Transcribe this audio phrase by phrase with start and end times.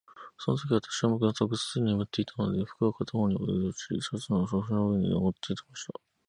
[0.39, 5.93] そのとき、私はまだぐっすり眠っていたので、服は片方にずり落ち、シャツは腰の上に載っていました。